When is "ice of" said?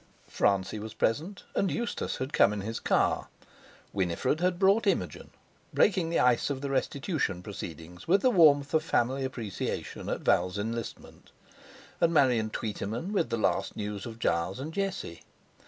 6.19-6.61